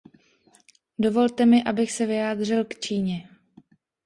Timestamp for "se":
1.91-2.05